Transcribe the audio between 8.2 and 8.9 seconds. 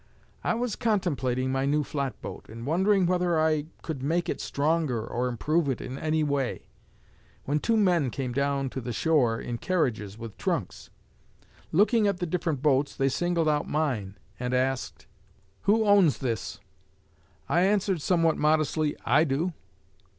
down to